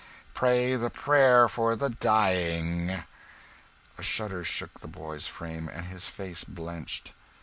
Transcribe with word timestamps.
Pray 0.33 0.75
the 0.75 0.89
prayer 0.89 1.47
for 1.47 1.75
the 1.75 1.91
dying!" 1.91 3.03
A 3.99 4.01
shudder 4.01 4.43
shook 4.43 4.79
the 4.79 4.87
boy's 4.87 5.27
frame, 5.27 5.69
and 5.71 5.85
his 5.85 6.07
face 6.07 6.43
blenched. 6.43 7.11